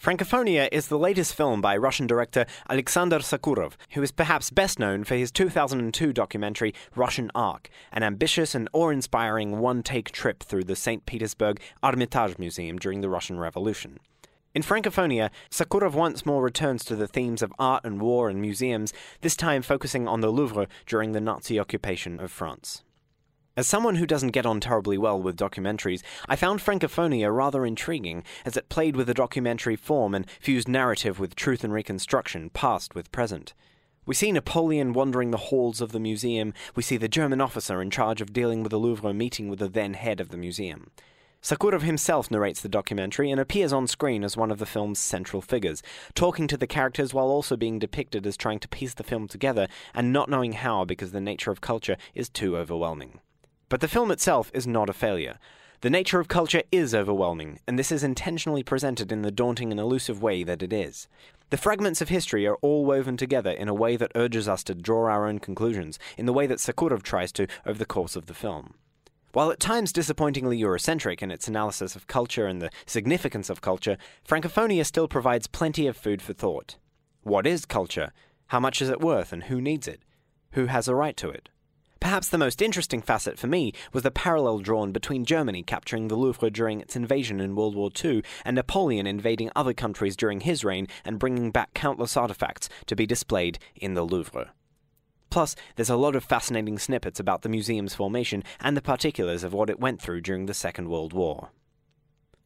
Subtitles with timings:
[0.00, 5.04] Francofonia is the latest film by Russian director Alexander Sokurov, who is perhaps best known
[5.04, 10.64] for his 2002 documentary Russian Ark, an ambitious and awe inspiring one take trip through
[10.64, 11.04] the St.
[11.04, 13.98] Petersburg Hermitage Museum during the Russian Revolution.
[14.54, 18.94] In Francofonia, Sokurov once more returns to the themes of art and war and museums,
[19.20, 22.84] this time focusing on the Louvre during the Nazi occupation of France.
[23.60, 28.24] As someone who doesn't get on terribly well with documentaries, I found Francofonia rather intriguing,
[28.46, 32.94] as it played with the documentary form and fused narrative with truth and reconstruction, past
[32.94, 33.52] with present.
[34.06, 37.90] We see Napoleon wandering the halls of the museum, we see the German officer in
[37.90, 40.90] charge of dealing with the Louvre meeting with the then head of the museum.
[41.42, 45.42] Sokurov himself narrates the documentary and appears on screen as one of the film's central
[45.42, 45.82] figures,
[46.14, 49.68] talking to the characters while also being depicted as trying to piece the film together
[49.92, 53.20] and not knowing how because the nature of culture is too overwhelming.
[53.70, 55.38] But the film itself is not a failure.
[55.80, 59.80] The nature of culture is overwhelming, and this is intentionally presented in the daunting and
[59.80, 61.08] elusive way that it is.
[61.48, 64.74] The fragments of history are all woven together in a way that urges us to
[64.74, 68.26] draw our own conclusions, in the way that Sokurov tries to over the course of
[68.26, 68.74] the film.
[69.32, 73.96] While at times disappointingly Eurocentric in its analysis of culture and the significance of culture,
[74.28, 76.76] Francofonia still provides plenty of food for thought.
[77.22, 78.12] What is culture?
[78.48, 80.02] How much is it worth, and who needs it?
[80.52, 81.48] Who has a right to it?
[82.00, 86.16] Perhaps the most interesting facet for me was the parallel drawn between Germany capturing the
[86.16, 90.64] Louvre during its invasion in World War II and Napoleon invading other countries during his
[90.64, 94.50] reign and bringing back countless artifacts to be displayed in the Louvre.
[95.28, 99.52] Plus, there's a lot of fascinating snippets about the museum's formation and the particulars of
[99.52, 101.50] what it went through during the Second World War.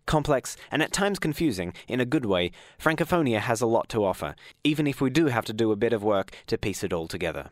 [0.05, 4.35] Complex, and at times confusing, in a good way, Francofonia has a lot to offer,
[4.65, 7.09] even if we do have to do a bit of work to piece it all
[7.09, 7.51] together.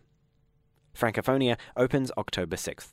[0.94, 2.92] Francofonia opens October 6th.